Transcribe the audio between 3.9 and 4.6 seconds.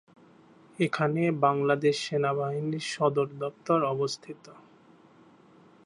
অবস্থিত।